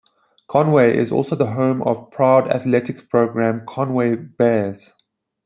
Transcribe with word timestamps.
Conway 0.47 0.97
is 0.97 1.11
also 1.11 1.35
the 1.35 1.51
home 1.51 1.83
of 1.83 1.95
a 1.99 2.05
proud 2.05 2.47
athletics 2.49 3.03
program; 3.07 3.67
Conway 3.67 4.15
"Bears". 4.15 4.91